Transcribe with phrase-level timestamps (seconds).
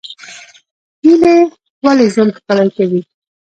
[1.03, 1.35] هیلې
[1.83, 3.01] ولې ژوند ښکلی کوي؟